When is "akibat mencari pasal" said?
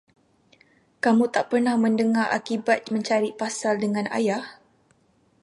2.37-3.73